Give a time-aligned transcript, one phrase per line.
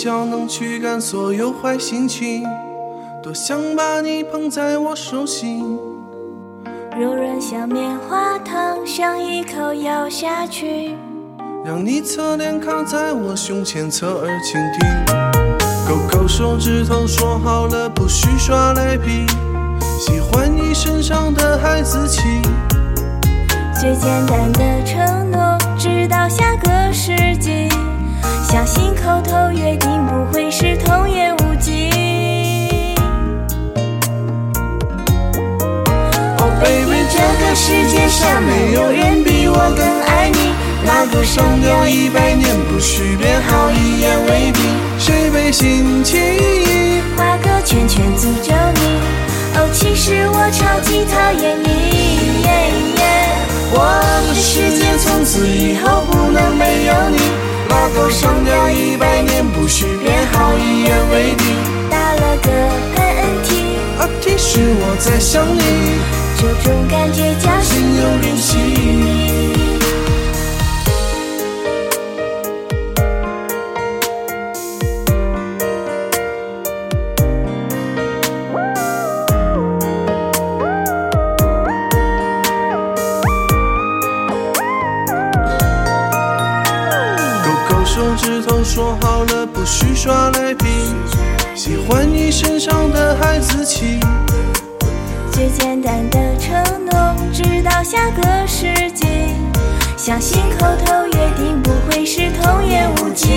[0.00, 2.44] 笑能驱赶所有坏心情，
[3.20, 5.76] 多想把你捧在我手心。
[6.96, 10.94] 柔软像棉花糖，想一口咬下去。
[11.64, 14.88] 让你侧脸靠在我胸前，侧耳倾听。
[15.88, 19.26] 勾勾手指头，说好了不许耍赖皮。
[19.98, 22.22] 喜欢你身上的孩子气。
[23.74, 27.57] 最简单的承诺，直到下个世纪。
[28.68, 31.88] 相信口头约定不会是童言无忌。
[36.36, 40.52] Oh baby，这个世界上没有人比我更爱你。
[40.86, 44.62] 拉钩上吊一百年不许变，好一言为定。
[44.98, 46.18] 谁被心起？
[47.16, 48.82] 画个圈圈诅咒你。
[49.56, 51.78] 哦，其实我超级讨厌你。
[53.70, 53.84] 我
[54.26, 55.97] 的世界从此以后
[57.68, 57.74] 你。
[57.74, 61.46] 拉钩上吊一百年不许变，好一言为定。
[61.90, 62.48] 打了个
[62.94, 62.98] 喷
[63.44, 63.48] 嚏，
[64.00, 65.60] 啊，提示我在想你。
[66.40, 68.27] 这种感觉叫心有灵
[88.42, 90.66] 头，说好了不许耍赖皮。
[91.54, 93.98] 喜欢你身上的孩子气。
[95.32, 99.06] 最简单的承诺，直到下个世纪。
[99.96, 103.28] 相信口头约定不会是童言无忌。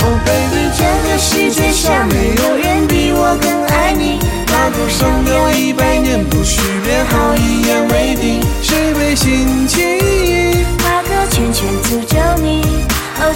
[0.00, 4.18] Oh baby，这个世界上没有人比我更爱你。
[4.52, 8.40] 拉钩上吊一百年不许变，好一言为定。
[8.62, 9.91] 谁被心起？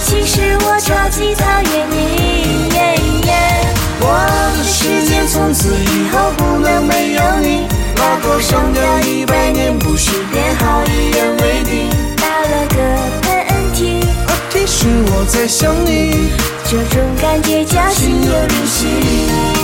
[0.07, 1.97] 其实我超级讨厌你。
[3.99, 4.07] 我
[4.55, 7.67] 的世界从此以后不能没有你。
[7.97, 11.89] 拉钩上吊一百年不许变，好一言为定。
[12.15, 12.75] 打了个
[13.21, 13.27] 喷
[13.75, 16.31] 嚏，啊，其实我在想你。
[16.63, 19.56] 这种感觉叫心有灵犀。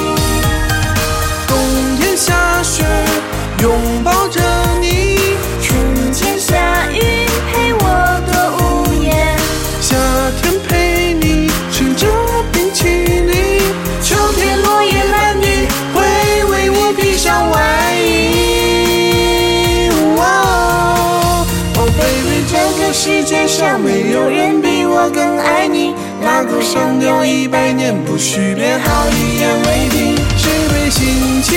[23.06, 25.94] 世界上没有人比我更爱你。
[26.24, 30.16] 拉钩上吊一百年不许变，好一言为定。
[30.38, 31.52] 谁被心起？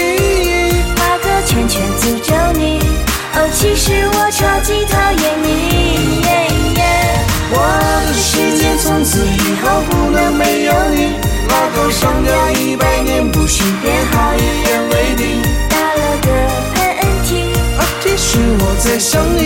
[0.96, 2.80] 画个圈圈诅咒你。
[3.36, 6.26] 哦，其实我超级讨厌你。
[7.52, 7.54] 我
[8.08, 11.14] 的世界从此以后不能没有你。
[11.48, 15.40] 拉钩上吊一百年不许变，好一言为定。
[15.68, 16.28] 打了个
[16.74, 16.82] 喷
[17.24, 19.45] 嚏，啊，提示我在想你。